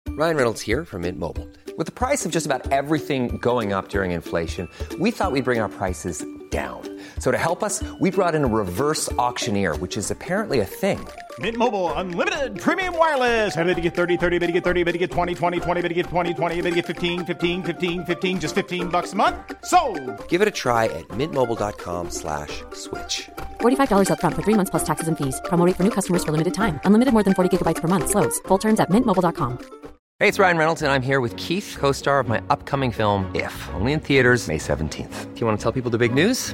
Ryan 0.07 0.35
Reynolds 0.35 0.61
here 0.61 0.85
from 0.85 1.01
Mint 1.01 1.17
Mobile. 1.17 1.47
With 1.79 1.87
the 1.87 1.91
price 1.91 2.27
of 2.27 2.31
just 2.31 2.45
about 2.45 2.71
everything 2.71 3.39
going 3.39 3.73
up 3.73 3.89
during 3.89 4.11
inflation, 4.11 4.67
we 4.99 5.09
thought 5.09 5.31
we'd 5.31 5.45
bring 5.45 5.59
our 5.59 5.69
prices 5.69 6.23
down. 6.51 6.81
So 7.17 7.31
to 7.31 7.39
help 7.39 7.63
us, 7.63 7.83
we 7.99 8.11
brought 8.11 8.35
in 8.35 8.43
a 8.43 8.47
reverse 8.47 9.11
auctioneer, 9.13 9.75
which 9.77 9.97
is 9.97 10.11
apparently 10.11 10.59
a 10.59 10.65
thing. 10.65 10.99
Mint 11.39 11.55
Mobile 11.55 11.93
unlimited 11.93 12.59
premium 12.59 12.97
wireless. 12.97 13.55
Ready 13.55 13.75
to 13.75 13.81
get 13.81 13.93
30, 13.95 14.17
30, 14.17 14.39
bit 14.39 14.47
to 14.47 14.51
get 14.51 14.63
30, 14.63 14.83
bit 14.83 14.91
to 14.93 14.97
get 14.97 15.11
20, 15.11 15.35
20, 15.35 15.59
20, 15.59 15.81
bit 15.81 15.87
to 15.89 15.93
get 15.93 16.05
20, 16.07 16.33
20, 16.33 16.61
bit 16.61 16.69
to 16.69 16.75
get 16.75 16.85
15, 16.87 17.25
15, 17.25 17.63
15, 17.63 18.05
15 18.05 18.39
just 18.39 18.55
15 18.55 18.89
bucks 18.89 19.13
a 19.13 19.15
month. 19.15 19.35
So, 19.63 19.79
Give 20.27 20.41
it 20.41 20.47
a 20.47 20.51
try 20.51 20.85
at 20.85 21.07
mintmobile.com 21.09 22.09
slash 22.09 22.63
switch. 22.73 23.29
$45 23.61 24.09
upfront 24.09 24.33
for 24.35 24.41
three 24.41 24.55
months 24.55 24.71
plus 24.71 24.83
taxes 24.83 25.07
and 25.07 25.17
fees. 25.17 25.39
Promo 25.45 25.63
for 25.75 25.83
new 25.83 25.91
customers 25.91 26.23
for 26.23 26.31
limited 26.31 26.53
time. 26.53 26.79
Unlimited 26.83 27.13
more 27.13 27.23
than 27.23 27.35
40 27.35 27.57
gigabytes 27.57 27.81
per 27.81 27.87
month. 27.87 28.09
Slows. 28.09 28.39
Full 28.47 28.57
terms 28.57 28.79
at 28.79 28.89
mintmobile.com. 28.89 29.59
Hey, 30.19 30.27
it's 30.27 30.39
Ryan 30.39 30.57
Reynolds, 30.57 30.81
and 30.81 30.91
I'm 30.91 31.01
here 31.01 31.21
with 31.21 31.33
Keith, 31.37 31.77
co-star 31.79 32.19
of 32.19 32.27
my 32.27 32.41
upcoming 32.49 32.91
film, 32.91 33.31
If, 33.33 33.55
only 33.75 33.93
in 33.93 34.01
theaters 34.01 34.49
May 34.49 34.57
17th. 34.57 35.33
Do 35.33 35.39
you 35.39 35.47
want 35.47 35.57
to 35.57 35.63
tell 35.63 35.71
people 35.71 35.91
the 35.91 35.97
big 35.97 36.13
news? 36.13 36.53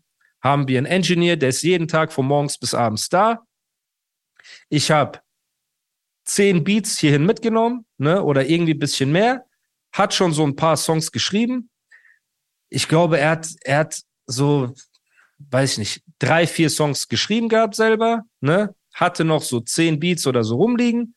haben 0.41 0.67
wir 0.67 0.77
einen 0.77 0.87
Engineer, 0.87 1.37
der 1.37 1.49
ist 1.49 1.61
jeden 1.61 1.87
Tag 1.87 2.11
von 2.11 2.25
morgens 2.25 2.57
bis 2.57 2.73
abends 2.73 3.09
da. 3.09 3.45
Ich 4.69 4.89
habe 4.91 5.19
zehn 6.25 6.63
Beats 6.63 6.97
hierhin 6.97 7.25
mitgenommen, 7.25 7.85
ne, 7.97 8.23
oder 8.23 8.47
irgendwie 8.47 8.73
ein 8.73 8.79
bisschen 8.79 9.11
mehr. 9.11 9.45
Hat 9.93 10.13
schon 10.13 10.33
so 10.33 10.43
ein 10.43 10.55
paar 10.55 10.77
Songs 10.77 11.11
geschrieben. 11.11 11.69
Ich 12.69 12.87
glaube, 12.87 13.19
er 13.19 13.31
hat, 13.31 13.49
er 13.63 13.79
hat 13.79 14.01
so, 14.25 14.73
weiß 15.37 15.73
ich 15.73 15.77
nicht, 15.77 16.03
drei, 16.19 16.47
vier 16.47 16.69
Songs 16.69 17.07
geschrieben 17.07 17.49
gehabt 17.49 17.75
selber, 17.75 18.23
ne? 18.39 18.73
Hatte 18.93 19.23
noch 19.23 19.41
so 19.41 19.59
zehn 19.59 19.99
Beats 19.99 20.27
oder 20.27 20.43
so 20.43 20.55
rumliegen. 20.55 21.15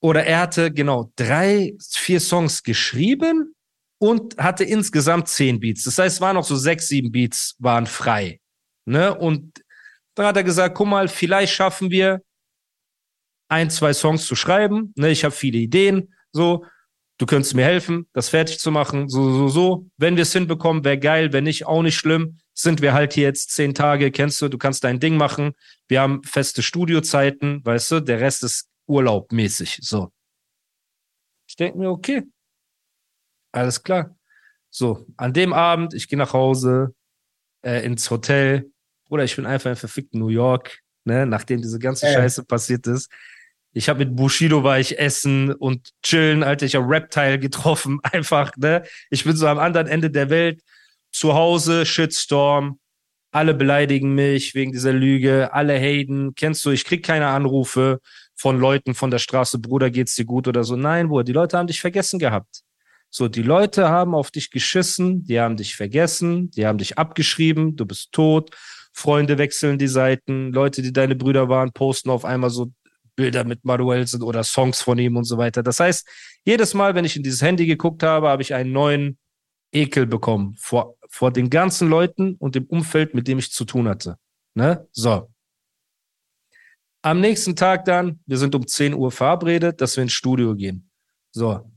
Oder 0.00 0.24
er 0.24 0.40
hatte 0.40 0.72
genau 0.72 1.12
drei, 1.16 1.74
vier 1.80 2.20
Songs 2.20 2.62
geschrieben 2.62 3.54
und 3.98 4.36
hatte 4.38 4.64
insgesamt 4.64 5.28
zehn 5.28 5.60
Beats. 5.60 5.84
Das 5.84 5.98
heißt, 5.98 6.16
es 6.16 6.20
waren 6.20 6.36
noch 6.36 6.44
so 6.44 6.56
sechs, 6.56 6.88
sieben 6.88 7.10
Beats 7.10 7.56
waren 7.58 7.86
frei. 7.86 8.40
Ne? 8.84 9.14
Und 9.14 9.62
dann 10.14 10.26
hat 10.26 10.36
er 10.36 10.44
gesagt, 10.44 10.76
guck 10.76 10.86
mal, 10.88 11.08
vielleicht 11.08 11.52
schaffen 11.52 11.90
wir 11.90 12.22
ein, 13.48 13.70
zwei 13.70 13.92
Songs 13.92 14.26
zu 14.26 14.36
schreiben. 14.36 14.92
Ne? 14.96 15.10
Ich 15.10 15.24
habe 15.24 15.34
viele 15.34 15.58
Ideen. 15.58 16.14
So, 16.32 16.64
du 17.18 17.26
könntest 17.26 17.54
mir 17.54 17.64
helfen, 17.64 18.08
das 18.12 18.28
fertig 18.28 18.58
zu 18.60 18.70
machen. 18.70 19.08
So, 19.08 19.32
so, 19.32 19.48
so. 19.48 19.90
Wenn 19.96 20.16
wir 20.16 20.22
es 20.22 20.32
hinbekommen, 20.32 20.84
wäre 20.84 20.98
geil. 20.98 21.32
Wenn 21.32 21.44
nicht, 21.44 21.66
auch 21.66 21.82
nicht 21.82 21.96
schlimm. 21.96 22.38
Sind 22.54 22.82
wir 22.82 22.92
halt 22.92 23.12
hier 23.12 23.24
jetzt 23.24 23.50
zehn 23.52 23.72
Tage, 23.72 24.10
kennst 24.10 24.42
du, 24.42 24.48
du 24.48 24.58
kannst 24.58 24.82
dein 24.82 24.98
Ding 24.98 25.16
machen. 25.16 25.52
Wir 25.86 26.00
haben 26.00 26.24
feste 26.24 26.60
Studiozeiten, 26.62 27.64
weißt 27.64 27.92
du, 27.92 28.00
der 28.00 28.20
Rest 28.20 28.42
ist 28.42 28.68
urlaubmäßig. 28.86 29.78
So. 29.80 30.10
Ich 31.48 31.54
denke 31.54 31.78
mir, 31.78 31.90
okay, 31.90 32.24
alles 33.52 33.82
klar. 33.82 34.14
So, 34.70 35.06
an 35.16 35.32
dem 35.32 35.52
Abend, 35.52 35.94
ich 35.94 36.08
gehe 36.08 36.18
nach 36.18 36.32
Hause, 36.32 36.94
äh, 37.62 37.84
ins 37.84 38.10
Hotel. 38.10 38.70
Oder 39.08 39.24
ich 39.24 39.36
bin 39.36 39.46
einfach 39.46 39.70
in 39.70 39.76
verfickten 39.76 40.20
New 40.20 40.28
York, 40.28 40.80
ne, 41.04 41.24
nachdem 41.26 41.62
diese 41.62 41.78
ganze 41.78 42.06
Ja. 42.06 42.12
Scheiße 42.14 42.44
passiert 42.44 42.86
ist. 42.86 43.10
Ich 43.72 43.88
habe 43.88 44.00
mit 44.00 44.16
Bushido 44.16 44.64
war 44.64 44.78
ich 44.78 44.98
essen 44.98 45.52
und 45.52 45.90
chillen, 46.02 46.42
Alter. 46.42 46.66
Ich 46.66 46.74
habe 46.74 46.88
Reptile 46.88 47.38
getroffen, 47.38 48.00
einfach, 48.02 48.52
ne. 48.56 48.82
Ich 49.10 49.24
bin 49.24 49.36
so 49.36 49.46
am 49.46 49.58
anderen 49.58 49.86
Ende 49.86 50.10
der 50.10 50.30
Welt, 50.30 50.62
zu 51.12 51.34
Hause, 51.34 51.86
Shitstorm. 51.86 52.78
alle 53.30 53.54
beleidigen 53.54 54.14
mich 54.14 54.54
wegen 54.54 54.72
dieser 54.72 54.92
Lüge, 54.92 55.52
alle 55.52 55.78
haten, 55.78 56.34
kennst 56.34 56.64
du, 56.64 56.70
ich 56.70 56.84
krieg 56.84 57.04
keine 57.04 57.28
Anrufe 57.28 58.00
von 58.34 58.58
Leuten 58.58 58.94
von 58.94 59.10
der 59.10 59.18
Straße, 59.18 59.58
Bruder, 59.58 59.90
geht's 59.90 60.14
dir 60.16 60.24
gut 60.24 60.48
oder 60.48 60.64
so. 60.64 60.76
Nein, 60.76 61.08
Bruder, 61.08 61.24
die 61.24 61.32
Leute 61.32 61.58
haben 61.58 61.66
dich 61.66 61.80
vergessen 61.80 62.18
gehabt. 62.18 62.62
So, 63.10 63.28
die 63.28 63.42
Leute 63.42 63.88
haben 63.88 64.14
auf 64.14 64.30
dich 64.30 64.50
geschissen, 64.50 65.24
die 65.24 65.40
haben 65.40 65.56
dich 65.56 65.76
vergessen, 65.76 66.50
die 66.50 66.66
haben 66.66 66.78
dich 66.78 66.98
abgeschrieben, 66.98 67.76
du 67.76 67.86
bist 67.86 68.12
tot, 68.12 68.50
Freunde 68.92 69.38
wechseln 69.38 69.78
die 69.78 69.88
Seiten, 69.88 70.52
Leute, 70.52 70.82
die 70.82 70.92
deine 70.92 71.14
Brüder 71.14 71.48
waren, 71.48 71.72
posten 71.72 72.10
auf 72.10 72.24
einmal 72.24 72.50
so 72.50 72.72
Bilder 73.16 73.44
mit 73.44 73.64
Manuel 73.64 74.06
sind 74.06 74.22
oder 74.22 74.44
Songs 74.44 74.80
von 74.80 74.98
ihm 74.98 75.16
und 75.16 75.24
so 75.24 75.38
weiter. 75.38 75.62
Das 75.62 75.80
heißt, 75.80 76.08
jedes 76.44 76.74
Mal, 76.74 76.94
wenn 76.94 77.04
ich 77.04 77.16
in 77.16 77.22
dieses 77.22 77.42
Handy 77.42 77.66
geguckt 77.66 78.02
habe, 78.02 78.28
habe 78.28 78.42
ich 78.42 78.54
einen 78.54 78.72
neuen 78.72 79.18
Ekel 79.72 80.06
bekommen 80.06 80.54
vor, 80.58 80.96
vor 81.08 81.32
den 81.32 81.50
ganzen 81.50 81.88
Leuten 81.88 82.36
und 82.36 82.54
dem 82.54 82.64
Umfeld, 82.66 83.14
mit 83.14 83.26
dem 83.26 83.38
ich 83.38 83.50
zu 83.50 83.64
tun 83.64 83.88
hatte. 83.88 84.18
Ne? 84.54 84.86
So. 84.92 85.30
Am 87.02 87.20
nächsten 87.20 87.56
Tag 87.56 87.84
dann, 87.84 88.20
wir 88.26 88.38
sind 88.38 88.54
um 88.54 88.66
10 88.66 88.94
Uhr 88.94 89.10
verabredet, 89.10 89.80
dass 89.80 89.96
wir 89.96 90.02
ins 90.02 90.12
Studio 90.12 90.54
gehen. 90.54 90.90
So. 91.30 91.70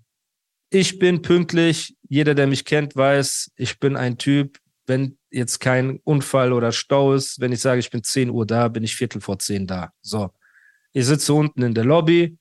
Ich 0.74 1.00
bin 1.00 1.22
pünktlich. 1.22 1.96
Jeder, 2.08 2.34
der 2.34 2.48
mich 2.48 2.64
kennt, 2.64 2.96
weiß, 2.96 3.52
ich 3.58 3.80
bin 3.80 3.98
ein 3.98 4.18
Typ, 4.18 4.58
wenn 4.88 5.18
jetzt 5.30 5.60
kein 5.60 6.00
Unfall 6.06 6.54
oder 6.54 6.72
Stau 6.72 7.14
ist, 7.14 7.42
wenn 7.42 7.52
ich 7.52 7.60
sage, 7.60 7.80
ich 7.80 7.90
bin 7.90 8.04
10 8.04 8.30
Uhr 8.30 8.46
da, 8.46 8.70
bin 8.70 8.84
ich 8.84 8.96
Viertel 8.96 9.22
vor 9.22 9.38
10 9.38 9.68
da. 9.68 9.92
So. 10.02 10.32
Ich 10.94 11.06
sitze 11.06 11.34
unten 11.34 11.62
in 11.62 11.74
der 11.74 11.84
Lobby. 11.84 12.38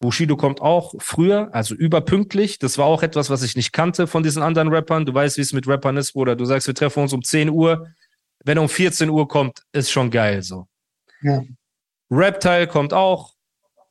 Bushido 0.00 0.36
kommt 0.36 0.60
auch 0.60 0.94
früher, 0.98 1.48
also 1.52 1.74
überpünktlich. 1.74 2.58
Das 2.58 2.76
war 2.76 2.86
auch 2.86 3.02
etwas, 3.02 3.30
was 3.30 3.42
ich 3.42 3.56
nicht 3.56 3.72
kannte 3.72 4.06
von 4.06 4.22
diesen 4.22 4.42
anderen 4.42 4.68
Rappern. 4.68 5.06
Du 5.06 5.12
weißt, 5.12 5.38
wie 5.38 5.42
es 5.42 5.52
mit 5.54 5.66
Rappern 5.66 5.96
ist, 5.96 6.12
Bruder. 6.12 6.36
Du 6.36 6.44
sagst, 6.44 6.66
wir 6.66 6.74
treffen 6.74 7.02
uns 7.02 7.12
um 7.14 7.22
10 7.22 7.48
Uhr. 7.48 7.88
Wenn 8.44 8.58
er 8.58 8.62
um 8.62 8.68
14 8.68 9.08
Uhr 9.08 9.28
kommt, 9.28 9.62
ist 9.72 9.90
schon 9.90 10.10
geil 10.10 10.42
so. 10.42 10.66
Ja. 11.22 11.42
Rap-Teil 12.10 12.66
kommt 12.66 12.92
auch. 12.92 13.34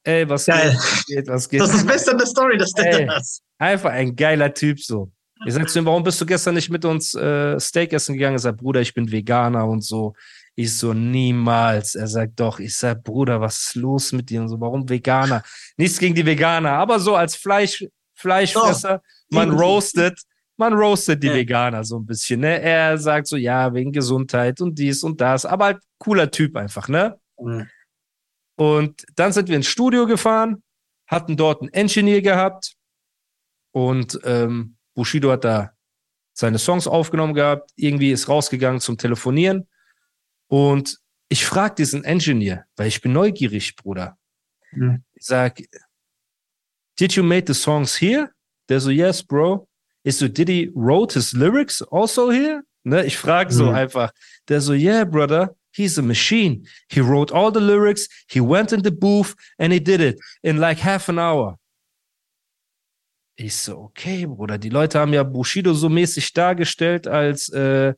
Ey, 0.03 0.27
was 0.29 0.46
Geil. 0.46 0.77
geht, 1.08 1.27
was 1.27 1.50
geht? 1.50 1.62
Das 1.62 1.70
ist 1.70 1.79
das 1.79 1.86
Beste 1.86 2.12
an 2.12 2.18
der 2.18 2.27
Story, 2.27 2.58
dass 2.58 2.72
der 2.72 3.00
Ey. 3.00 3.06
da 3.06 3.18
ist. 3.18 3.41
Einfach 3.58 3.91
ein 3.91 4.15
geiler 4.15 4.53
Typ 4.53 4.79
so. 4.79 5.12
Ich 5.46 5.53
sag 5.53 5.70
zu 5.70 5.79
ihm, 5.79 5.86
warum 5.86 6.03
bist 6.03 6.20
du 6.20 6.25
gestern 6.25 6.56
nicht 6.56 6.70
mit 6.70 6.84
uns 6.84 7.13
äh, 7.15 7.58
Steak 7.60 7.94
essen 7.94 8.13
gegangen? 8.15 8.36
Er 8.36 8.39
sagt, 8.39 8.58
Bruder, 8.60 8.82
ich 8.82 8.94
bin 8.94 9.10
Veganer 9.10 9.65
und 9.68 9.82
so. 9.84 10.13
Ich 10.56 10.75
so, 10.77 10.94
niemals. 10.94 11.96
Er 11.96 12.08
sagt, 12.08 12.38
doch. 12.39 12.60
Ich 12.60 12.75
sag, 12.75 13.03
Bruder, 13.03 13.39
was 13.39 13.60
ist 13.68 13.75
los 13.75 14.12
mit 14.12 14.29
dir 14.29 14.41
und 14.41 14.50
so? 14.50 14.60
Warum 14.60 14.88
Veganer? 14.89 15.44
Nichts 15.77 15.98
gegen 15.98 16.13
die 16.15 16.25
Veganer, 16.25 16.72
aber 16.72 17.00
so 17.00 17.15
als 17.15 17.36
Fleisch, 17.38 17.86
Fleischfresser, 18.15 19.01
man 19.29 19.48
Ebenso. 19.50 19.63
roastet, 19.63 20.20
man 20.58 20.74
roastet 20.74 21.24
die 21.24 21.27
Ja. 21.27 21.36
Veganer 21.36 21.86
so 21.86 21.98
ein 22.00 22.06
bisschen, 22.06 22.41
ne? 22.41 22.62
Er 22.62 22.98
sagt 22.98 23.27
so, 23.27 23.38
ja, 23.38 23.74
wegen 23.74 23.94
Gesundheit 23.94 24.60
und 24.60 24.77
dies 24.77 25.03
und 25.03 25.22
das, 25.22 25.46
aber 25.46 25.65
halt 25.65 25.77
cooler 26.00 26.29
Typ 26.29 26.58
einfach, 26.58 26.89
ne? 26.89 27.15
Mhm. 27.39 27.68
Und 28.60 29.06
dann 29.16 29.32
sind 29.32 29.48
wir 29.48 29.56
ins 29.56 29.68
Studio 29.68 30.06
gefahren, 30.06 30.63
hatten 31.08 31.38
dort 31.38 31.62
einen 31.62 31.72
Engineer 31.72 32.22
gehabt 32.22 32.75
und 33.72 34.20
ähm, 34.25 34.75
Bushido 34.96 35.32
hat 35.32 35.46
da 35.46 35.72
seine 36.34 36.60
Songs 36.60 36.86
aufgenommen 36.86 37.34
gehabt, 37.34 37.72
irgendwie 37.78 38.12
ist 38.12 38.28
rausgegangen 38.28 38.82
zum 38.82 38.98
Telefonieren 38.98 39.70
und 40.48 41.00
ich 41.30 41.46
frage 41.46 41.75
diesen 41.75 42.04
Engineer, 42.04 42.66
weil 42.75 42.88
ich 42.89 43.00
bin 43.00 43.13
neugierig, 43.13 43.78
Bruder. 43.78 44.18
Mhm. 44.74 45.04
Ich 45.13 45.25
sag, 45.25 45.62
did 47.00 47.13
you 47.13 47.24
make 47.24 47.46
the 47.48 47.58
songs 47.58 47.96
here? 48.01 48.30
Der 48.68 48.82
so, 48.82 48.89
yes, 48.89 49.24
bro. 49.24 49.70
Ich 50.04 50.18
so, 50.18 50.28
did 50.28 50.50
he 50.50 50.70
wrote 50.75 51.13
his 51.13 51.32
lyrics 51.32 51.82
also 51.82 52.30
here? 52.30 52.63
Ne, 52.84 53.06
ich 53.06 53.18
frage 53.18 53.54
so 53.54 53.68
Mhm. 53.68 53.75
einfach. 53.75 54.12
Der 54.50 54.60
so, 54.60 54.74
yeah, 54.74 55.06
brother, 55.06 55.56
he's 55.79 55.98
a 55.98 56.01
machine. 56.01 56.67
He 56.89 57.00
wrote 57.00 57.31
all 57.31 57.51
the 57.51 57.62
lyrics, 57.62 58.07
he 58.27 58.41
went 58.41 58.74
in 58.74 58.83
the 58.83 58.91
booth 58.91 59.33
and 59.57 59.71
he 59.71 59.79
did 59.79 60.01
it 60.01 60.19
in 60.43 60.57
like 60.57 60.79
half 60.79 61.09
an 61.09 61.17
hour. 61.17 61.57
Ich 63.38 63.55
so, 63.55 63.77
okay, 63.77 64.25
Bruder. 64.25 64.57
Die 64.57 64.69
Leute 64.69 65.00
haben 65.00 65.13
ja 65.13 65.24
Bushido 65.24 65.74
so 65.74 65.88
mäßig 65.88 66.33
dargestellt, 66.33 67.07
als 67.07 67.48
äh, 67.50 67.93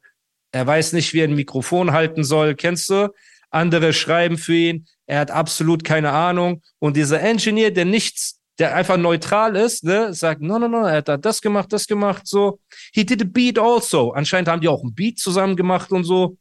er 0.51 0.67
weiß 0.67 0.93
nicht, 0.93 1.13
wie 1.13 1.21
er 1.21 1.27
ein 1.27 1.33
Mikrofon 1.33 1.91
halten 1.91 2.23
soll. 2.23 2.53
Kennst 2.53 2.89
du? 2.91 3.09
Andere 3.49 3.91
schreiben 3.91 4.37
für 4.37 4.53
ihn, 4.53 4.87
er 5.07 5.19
hat 5.19 5.31
absolut 5.31 5.83
keine 5.83 6.11
Ahnung. 6.11 6.61
Und 6.79 6.95
dieser 6.95 7.19
Engineer, 7.21 7.71
der 7.71 7.85
nichts, 7.85 8.39
der 8.59 8.75
einfach 8.75 8.97
neutral 8.97 9.55
ist, 9.55 9.83
ne, 9.83 10.13
sagt, 10.13 10.41
no, 10.41 10.59
no, 10.59 10.67
no, 10.67 10.85
er 10.85 10.97
hat 10.97 11.07
da 11.07 11.17
das 11.17 11.41
gemacht, 11.41 11.73
das 11.73 11.87
gemacht, 11.87 12.27
so. 12.27 12.59
He 12.93 13.03
did 13.03 13.21
a 13.21 13.25
beat 13.25 13.57
also. 13.57 14.11
Anscheinend 14.13 14.47
haben 14.47 14.61
die 14.61 14.67
auch 14.67 14.83
ein 14.83 14.93
Beat 14.93 15.17
zusammen 15.17 15.55
gemacht 15.55 15.91
und 15.91 16.03
so. 16.03 16.37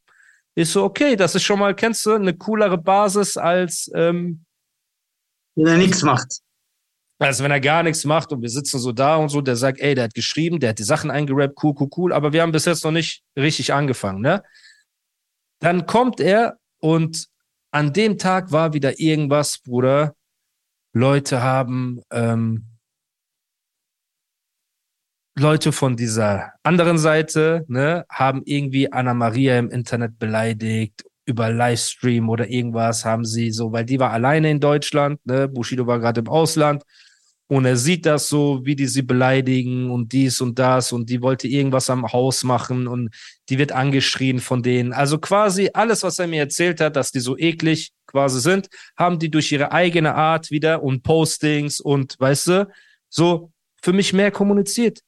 Ist 0.57 0.73
so, 0.73 0.85
okay, 0.85 1.16
das 1.16 1.35
ist 1.35 1.45
schon 1.45 1.59
mal, 1.59 1.75
kennst 1.75 2.04
du, 2.07 2.14
eine 2.14 2.35
coolere 2.37 2.76
Basis 2.76 3.37
als, 3.37 3.90
ähm, 3.95 4.45
Wenn 5.54 5.66
er 5.66 5.78
nichts 5.78 6.02
macht. 6.02 6.40
also 7.19 7.45
wenn 7.45 7.50
er 7.50 7.61
gar 7.61 7.83
nichts 7.83 8.04
macht 8.04 8.33
und 8.33 8.42
wir 8.42 8.49
sitzen 8.49 8.78
so 8.78 8.92
da 8.92 9.16
und 9.16 9.28
so, 9.28 9.40
der 9.40 9.57
sagt, 9.57 9.80
ey, 9.80 9.95
der 9.95 10.04
hat 10.04 10.14
geschrieben, 10.14 10.59
der 10.59 10.71
hat 10.71 10.78
die 10.78 10.85
Sachen 10.85 11.11
eingerappt, 11.11 11.62
cool, 11.62 11.75
cool, 11.78 11.88
cool, 11.97 12.12
aber 12.12 12.33
wir 12.33 12.42
haben 12.42 12.52
bis 12.52 12.64
jetzt 12.64 12.85
noch 12.85 12.90
nicht 12.90 13.23
richtig 13.37 13.73
angefangen, 13.73 14.21
ne? 14.21 14.42
Dann 15.61 15.87
kommt 15.87 16.21
er 16.21 16.59
und 16.78 17.28
an 17.71 17.92
dem 17.92 18.19
Tag 18.19 18.50
war 18.50 18.73
wieder 18.73 18.99
irgendwas, 18.99 19.59
Bruder. 19.59 20.16
Leute 20.92 21.42
haben, 21.42 22.00
ähm, 22.11 22.70
Leute 25.40 25.73
von 25.73 25.97
dieser 25.97 26.52
anderen 26.62 26.99
Seite, 26.99 27.64
ne, 27.66 28.04
haben 28.11 28.42
irgendwie 28.44 28.92
Anna 28.92 29.14
Maria 29.14 29.59
im 29.59 29.70
Internet 29.70 30.18
beleidigt, 30.18 31.02
über 31.25 31.50
Livestream 31.50 32.28
oder 32.28 32.50
irgendwas 32.50 33.06
haben 33.06 33.25
sie 33.25 33.50
so, 33.50 33.73
weil 33.73 33.87
die 33.87 33.99
war 33.99 34.11
alleine 34.11 34.50
in 34.50 34.61
Deutschland, 34.61 35.25
ne, 35.25 35.49
Bushido 35.49 35.87
war 35.87 35.99
gerade 35.99 36.20
im 36.20 36.28
Ausland 36.28 36.82
und 37.47 37.64
er 37.64 37.78
sieht 37.78 38.04
das 38.04 38.28
so, 38.28 38.61
wie 38.64 38.76
die 38.76 38.87
sie 38.87 39.00
beleidigen 39.00 39.90
und 39.90 40.12
dies 40.12 40.42
und 40.42 40.59
das 40.59 40.92
und 40.92 41.09
die 41.09 41.23
wollte 41.23 41.49
irgendwas 41.49 41.88
am 41.88 42.12
Haus 42.12 42.44
machen 42.44 42.87
und 42.87 43.09
die 43.49 43.56
wird 43.56 43.73
angeschrien 43.73 44.40
von 44.40 44.62
denen. 44.62 44.92
Also 44.92 45.18
quasi 45.18 45.70
alles, 45.73 46.02
was 46.02 46.18
er 46.18 46.26
mir 46.26 46.40
erzählt 46.40 46.82
hat, 46.82 46.97
dass 46.97 47.12
die 47.12 47.20
so 47.20 47.38
eklig 47.38 47.92
quasi 48.06 48.40
sind, 48.40 48.68
haben 48.94 49.18
die 49.18 49.30
durch 49.30 49.50
ihre 49.52 49.73
eigene 49.73 50.14
Art 50.14 50.50
wieder 50.50 50.82
und 50.82 51.02
Postings 51.02 51.80
und 51.80 52.16
weißt 52.18 52.47
du, 52.49 52.68
so 53.09 53.52
für 53.80 53.94
mich 53.94 54.12
mehr 54.12 54.30
kommuniziert 54.30 55.00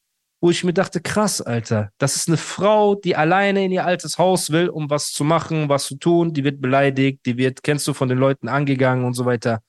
wo 0.42 0.50
ich 0.50 0.64
mir 0.64 0.72
dachte, 0.72 1.00
krass, 1.00 1.40
Alter, 1.40 1.92
das 1.99 2.16
ist 2.16 2.26
eine 2.26 2.37
Frau, 2.37 2.96
die 2.96 3.14
alleine 3.14 3.64
in 3.64 3.70
ihr 3.70 3.87
altes 3.87 4.18
Haus 4.18 4.50
will, 4.50 4.68
um 4.68 4.90
was 4.90 5.12
zu 5.12 5.22
machen, 5.22 5.68
was 5.68 5.84
zu 5.84 5.94
tun, 5.94 6.32
die 6.32 6.42
wird 6.42 6.61
beleidigt, 6.61 7.25
die 7.26 7.37
wird, 7.37 7.62
kennst 7.62 7.87
du, 7.87 7.94
von 7.94 8.08
den 8.08 8.18
Leuten 8.18 8.49
angegangen 8.49 9.04
und 9.04 9.14
so 9.14 9.25
weiter. 9.25 9.62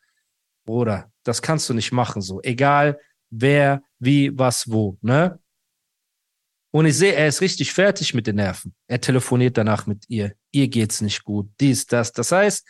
Bruder, 0.65 1.11
das 1.21 1.43
kannst 1.43 1.69
du 1.69 1.75
nicht 1.75 1.91
machen, 1.91 2.23
so. 2.23 2.41
Egal, 2.41 2.99
wer, 3.29 3.83
wie, 3.99 4.35
was, 4.35 4.71
wo, 4.71 4.97
ne? 5.01 5.39
Und 6.71 6.87
ich 6.87 6.97
sehe, 6.97 7.13
er 7.13 7.27
ist 7.27 7.41
richtig 7.41 7.71
fertig 7.71 8.15
mit 8.15 8.25
den 8.25 8.37
Nerven. 8.37 8.73
Er 8.87 8.99
telefoniert 8.99 9.59
danach 9.59 9.85
mit 9.85 10.05
ihr. 10.07 10.33
Ihr 10.49 10.69
geht's 10.69 11.01
nicht 11.01 11.23
gut. 11.23 11.51
Dies, 11.59 11.85
das. 11.85 12.13
Das 12.13 12.31
heißt, 12.31 12.67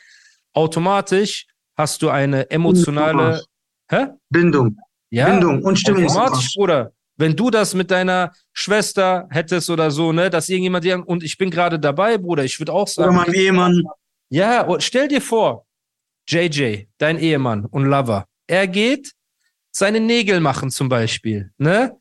automatisch 0.51 1.47
hast 1.77 2.01
du 2.01 2.09
eine 2.09 2.49
emotionale, 2.49 3.45
hä? 3.89 4.07
Bindung. 4.29 4.77
Ja, 5.09 5.29
Bindung 5.29 5.63
und 5.63 5.79
Stimmungsmache. 5.79 6.25
automatisch, 6.25 6.53
Bruder. 6.53 6.91
Wenn 7.15 7.35
du 7.35 7.49
das 7.51 7.73
mit 7.73 7.91
deiner 7.91 8.31
Schwester 8.53 9.27
hättest 9.29 9.69
oder 9.69 9.91
so, 9.91 10.11
ne, 10.11 10.29
dass 10.29 10.49
irgendjemand 10.49 10.83
dir, 10.83 11.03
und 11.07 11.23
ich 11.23 11.37
bin 11.37 11.51
gerade 11.51 11.79
dabei, 11.79 12.17
Bruder, 12.17 12.43
ich 12.43 12.59
würde 12.59 12.73
auch 12.73 12.81
Oder 12.97 13.05
sagen, 13.11 13.15
mein 13.15 13.33
Ehemann. 13.33 13.83
ja, 14.29 14.67
stell 14.79 15.07
dir 15.07 15.21
vor, 15.21 15.65
JJ, 16.27 16.85
dein 16.97 17.19
Ehemann 17.19 17.65
und 17.65 17.85
Lover, 17.85 18.25
er 18.47 18.67
geht 18.67 19.13
seine 19.71 19.99
Nägel 19.99 20.39
machen 20.39 20.71
zum 20.71 20.89
Beispiel, 20.89 21.51
ne? 21.57 21.97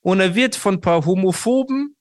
Und 0.00 0.20
er 0.20 0.34
wird 0.34 0.56
von 0.56 0.74
ein 0.74 0.80
paar 0.80 1.04
homophoben 1.06 1.96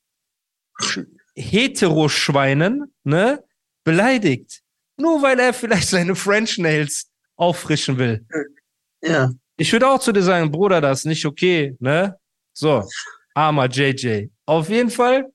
Sch- 0.79 1.05
Heteroschweinen, 1.35 2.93
ne, 3.03 3.43
beleidigt. 3.83 4.61
Nur 4.97 5.21
weil 5.21 5.39
er 5.39 5.53
vielleicht 5.53 5.89
seine 5.89 6.15
French 6.15 6.57
Nails 6.57 7.09
auffrischen 7.35 7.97
will. 7.97 8.25
Ja. 9.01 9.31
Ich 9.57 9.71
würde 9.73 9.87
auch 9.89 9.99
zu 9.99 10.11
dir 10.11 10.21
sagen, 10.23 10.51
Bruder, 10.51 10.81
das 10.81 10.99
ist 10.99 11.05
nicht 11.05 11.25
okay, 11.25 11.75
ne? 11.79 12.17
So, 12.53 12.87
armer 13.33 13.67
JJ. 13.69 14.29
Auf 14.45 14.69
jeden 14.69 14.89
Fall, 14.89 15.31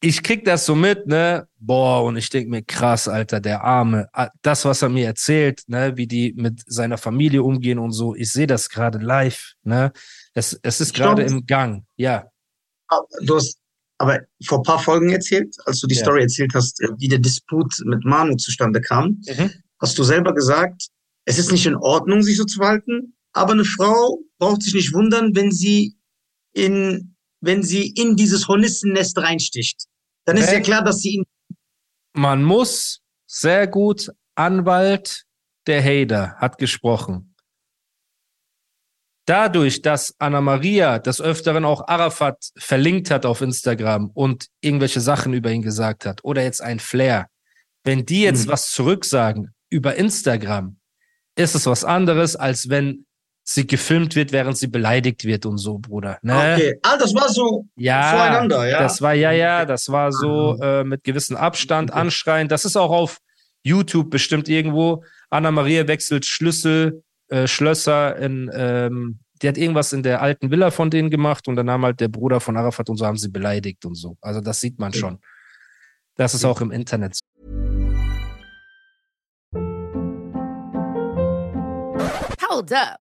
ich 0.00 0.22
krieg 0.22 0.44
das 0.44 0.66
so 0.66 0.74
mit, 0.74 1.06
ne? 1.06 1.48
Boah, 1.58 2.04
und 2.04 2.16
ich 2.16 2.28
denk 2.28 2.48
mir, 2.48 2.62
krass, 2.62 3.08
Alter, 3.08 3.40
der 3.40 3.64
Arme. 3.64 4.08
Ah, 4.12 4.28
Das, 4.42 4.64
was 4.64 4.82
er 4.82 4.88
mir 4.90 5.06
erzählt, 5.06 5.62
ne, 5.68 5.96
wie 5.96 6.06
die 6.06 6.34
mit 6.36 6.62
seiner 6.66 6.98
Familie 6.98 7.42
umgehen 7.42 7.78
und 7.78 7.92
so, 7.92 8.14
ich 8.14 8.30
sehe 8.30 8.46
das 8.46 8.68
gerade 8.68 8.98
live, 8.98 9.54
ne? 9.62 9.92
Es, 10.34 10.58
es 10.62 10.80
ist 10.80 10.94
gerade 10.94 11.22
im 11.22 11.46
Gang, 11.46 11.86
ja. 11.96 12.30
Aber 12.88 13.06
Du 13.22 13.36
hast 13.36 13.58
aber 13.98 14.20
vor 14.44 14.58
ein 14.58 14.62
paar 14.64 14.78
Folgen 14.78 15.08
erzählt, 15.10 15.56
als 15.64 15.80
du 15.80 15.86
die 15.86 15.94
Ja. 15.94 16.02
Story 16.02 16.20
erzählt 16.22 16.52
hast, 16.54 16.80
äh, 16.82 16.88
wie 16.98 17.08
der 17.08 17.18
Disput 17.18 17.72
mit 17.86 18.04
Manu 18.04 18.36
zustande 18.36 18.82
kam, 18.82 19.22
Mhm. 19.26 19.50
hast 19.80 19.96
du 19.98 20.04
selber 20.04 20.34
gesagt, 20.34 20.88
es 21.24 21.38
ist 21.38 21.50
nicht 21.50 21.64
in 21.66 21.74
Ordnung, 21.76 22.22
sich 22.22 22.36
so 22.36 22.44
zu 22.44 22.58
verhalten, 22.58 23.15
aber 23.36 23.52
eine 23.52 23.64
Frau 23.64 24.18
braucht 24.38 24.62
sich 24.62 24.74
nicht 24.74 24.92
wundern, 24.94 25.34
wenn 25.36 25.52
sie 25.52 25.96
in, 26.54 27.14
wenn 27.40 27.62
sie 27.62 27.88
in 27.90 28.16
dieses 28.16 28.48
Hornissennest 28.48 29.18
reinsticht. 29.18 29.84
dann 30.24 30.36
ist 30.38 30.48
Wenn- 30.48 30.54
ja 30.54 30.60
klar, 30.60 30.82
dass 30.82 30.98
sie 31.00 31.10
ihn. 31.16 31.24
Man 32.14 32.42
muss 32.42 33.00
sehr 33.26 33.66
gut, 33.68 34.10
Anwalt 34.34 35.24
der 35.68 35.82
Hader 35.84 36.34
hat 36.38 36.58
gesprochen. 36.58 37.34
Dadurch, 39.26 39.82
dass 39.82 40.14
Anna 40.18 40.40
Maria 40.40 40.98
des 40.98 41.20
Öfteren 41.20 41.64
auch 41.64 41.86
Arafat 41.88 42.50
verlinkt 42.56 43.10
hat 43.10 43.26
auf 43.26 43.40
Instagram 43.40 44.10
und 44.14 44.46
irgendwelche 44.60 45.00
Sachen 45.00 45.32
über 45.32 45.50
ihn 45.50 45.62
gesagt 45.62 46.06
hat, 46.06 46.22
oder 46.24 46.42
jetzt 46.44 46.62
ein 46.62 46.78
Flair, 46.78 47.28
wenn 47.84 48.06
die 48.06 48.22
jetzt 48.22 48.46
Mhm. 48.46 48.50
was 48.52 48.70
zurücksagen 48.70 49.52
über 49.68 49.96
Instagram, 49.96 50.78
ist 51.36 51.54
es 51.56 51.66
was 51.66 51.84
anderes, 51.84 52.36
als 52.36 52.68
wenn 52.68 53.06
sie 53.48 53.64
gefilmt 53.64 54.16
wird, 54.16 54.32
während 54.32 54.58
sie 54.58 54.66
beleidigt 54.66 55.24
wird 55.24 55.46
und 55.46 55.58
so, 55.58 55.78
Bruder. 55.78 56.18
Ne? 56.22 56.34
Okay. 56.34 56.78
Ah, 56.82 56.96
das 56.98 57.14
war 57.14 57.28
so 57.28 57.64
Ja, 57.76 58.10
voreinander, 58.10 58.66
ja. 58.68 58.80
das 58.80 59.00
war 59.00 59.14
ja, 59.14 59.30
ja, 59.30 59.64
das 59.64 59.88
war 59.88 60.10
so 60.10 60.56
Ah. 60.60 60.80
äh, 60.80 60.84
mit 60.84 61.04
gewissem 61.04 61.36
Abstand 61.36 61.92
anschreien. 61.92 62.48
Das 62.48 62.64
ist 62.64 62.76
auch 62.76 62.90
auf 62.90 63.18
YouTube 63.62 64.10
bestimmt 64.10 64.48
irgendwo. 64.48 65.04
Anna 65.30 65.52
Maria 65.52 65.86
wechselt 65.86 66.26
Schlüssel, 66.26 67.04
äh, 67.28 67.46
Schlösser 67.46 68.16
in, 68.16 68.50
ähm, 68.52 69.20
die 69.42 69.48
hat 69.48 69.58
irgendwas 69.58 69.92
in 69.92 70.02
der 70.02 70.22
alten 70.22 70.50
Villa 70.50 70.72
von 70.72 70.90
denen 70.90 71.10
gemacht 71.10 71.46
und 71.46 71.54
dann 71.54 71.66
nahm 71.66 71.84
halt 71.84 72.00
der 72.00 72.08
Bruder 72.08 72.40
von 72.40 72.56
Arafat 72.56 72.90
und 72.90 72.96
so 72.96 73.06
haben 73.06 73.16
sie 73.18 73.28
beleidigt 73.30 73.84
und 73.84 73.94
so. 73.94 74.16
Also 74.20 74.40
das 74.40 74.60
sieht 74.60 74.80
man 74.80 74.92
schon. 74.92 75.20
Das 76.16 76.34
ist 76.34 76.44
auch 76.44 76.60
im 76.60 76.72
Internet 76.72 77.14
so. 77.14 77.22
Hold 82.48 82.72
up. 82.72 83.05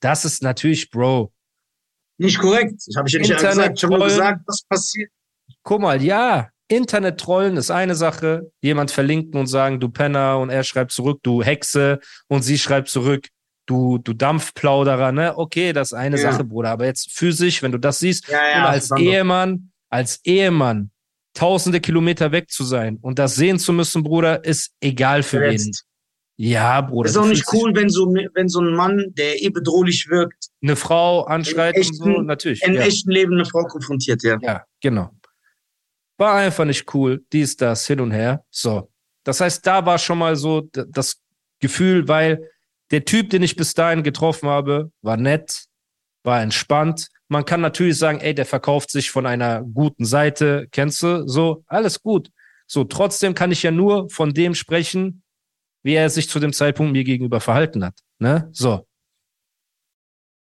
Das 0.00 0.24
ist 0.24 0.42
natürlich, 0.42 0.90
Bro. 0.90 1.32
nicht 2.18 2.38
korrekt. 2.38 2.82
Ich 2.86 2.96
habe 2.96 3.08
ich 3.08 3.14
ja 3.14 3.20
nicht 3.20 3.30
Internet 3.30 3.74
gesagt. 3.74 3.82
Nur 3.82 3.98
trollen. 3.98 4.08
gesagt, 4.10 4.40
was 4.46 4.62
passiert. 4.68 5.10
Guck 5.62 5.80
mal, 5.80 6.02
ja, 6.02 6.48
Internet-Trollen 6.68 7.56
ist 7.56 7.70
eine 7.70 7.94
Sache. 7.94 8.50
Jemand 8.60 8.90
verlinken 8.90 9.38
und 9.40 9.46
sagen, 9.46 9.80
du 9.80 9.88
Penner, 9.88 10.38
und 10.38 10.50
er 10.50 10.64
schreibt 10.64 10.92
zurück, 10.92 11.20
du 11.22 11.42
Hexe, 11.42 12.00
und 12.28 12.42
sie 12.42 12.58
schreibt 12.58 12.88
zurück, 12.88 13.28
du, 13.66 13.98
du 13.98 14.12
Dampfplauderer, 14.14 15.12
ne? 15.12 15.36
Okay, 15.36 15.72
das 15.72 15.92
ist 15.92 15.98
eine 15.98 16.16
Ja. 16.20 16.32
Sache, 16.32 16.44
Bruder. 16.44 16.70
Aber 16.70 16.86
jetzt 16.86 17.10
physisch, 17.12 17.62
wenn 17.62 17.72
du 17.72 17.78
das 17.78 17.98
siehst, 18.00 18.28
Ja, 18.28 18.38
ja, 18.50 18.58
und 18.64 18.70
als 18.70 18.90
Ehemann, 18.90 19.70
als 19.90 20.20
Ehemann, 20.24 20.90
tausende 21.34 21.80
Kilometer 21.80 22.32
weg 22.32 22.50
zu 22.50 22.64
sein 22.64 22.98
und 23.00 23.18
das 23.18 23.36
sehen 23.36 23.58
zu 23.58 23.72
müssen, 23.72 24.02
Bruder, 24.02 24.44
ist 24.44 24.72
egal 24.80 25.22
für 25.22 25.40
wen. 25.40 25.58
verletzt. 25.58 25.84
Ja, 26.40 26.80
Bruder. 26.82 27.10
Ist 27.10 27.16
auch 27.16 27.26
nicht 27.26 27.52
cool, 27.52 27.74
wenn 27.74 27.90
so, 27.90 28.06
wenn 28.06 28.48
so 28.48 28.60
ein 28.60 28.72
Mann, 28.72 29.06
der 29.08 29.42
eh 29.42 29.48
bedrohlich 29.48 30.08
wirkt, 30.08 30.46
Eine 30.62 30.76
Frau 30.76 31.24
anschreit 31.24 31.74
Im 31.74 31.80
und 31.82 31.94
so, 31.96 32.04
echten- 32.04 32.26
natürlich. 32.26 32.62
im 32.62 32.74
ja. 32.74 32.82
echten 32.82 33.10
Leben 33.10 33.32
eine 33.34 33.44
Frau 33.44 33.64
konfrontiert, 33.64 34.22
ja. 34.22 34.38
Ja, 34.40 34.64
genau. 34.80 35.10
War 36.16 36.34
einfach 36.34 36.64
nicht 36.64 36.94
cool, 36.94 37.24
dies, 37.32 37.56
das, 37.56 37.88
hin 37.88 38.00
und 38.00 38.12
her. 38.12 38.44
So. 38.50 38.88
Das 39.24 39.40
heißt, 39.40 39.66
da 39.66 39.84
war 39.84 39.98
schon 39.98 40.18
mal 40.18 40.36
so 40.36 40.68
das 40.72 41.20
Gefühl, 41.58 42.06
weil 42.06 42.48
der 42.92 43.04
Typ, 43.04 43.30
den 43.30 43.42
ich 43.42 43.56
bis 43.56 43.74
dahin 43.74 44.04
getroffen 44.04 44.48
habe, 44.48 44.92
war 45.02 45.16
nett, 45.16 45.64
war 46.22 46.40
entspannt. 46.40 47.08
Man 47.26 47.44
kann 47.44 47.60
natürlich 47.60 47.98
sagen, 47.98 48.20
ey, 48.20 48.32
der 48.32 48.46
verkauft 48.46 48.92
sich 48.92 49.10
von 49.10 49.26
einer 49.26 49.62
guten 49.64 50.04
Seite, 50.04 50.68
kennst 50.70 51.02
du? 51.02 51.26
So, 51.26 51.64
alles 51.66 52.00
gut. 52.00 52.30
So, 52.68 52.84
trotzdem 52.84 53.34
kann 53.34 53.50
ich 53.50 53.64
ja 53.64 53.72
nur 53.72 54.08
von 54.08 54.32
dem 54.32 54.54
sprechen, 54.54 55.22
wie 55.82 55.94
er 55.94 56.10
sich 56.10 56.28
zu 56.28 56.40
dem 56.40 56.52
Zeitpunkt 56.52 56.92
mir 56.92 57.04
gegenüber 57.04 57.40
verhalten 57.40 57.84
hat. 57.84 57.98
Ne? 58.18 58.48
So. 58.52 58.87